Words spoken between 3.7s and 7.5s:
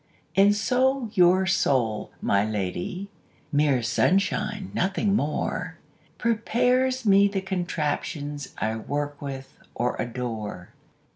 sunshine, nothing more) Prepares me the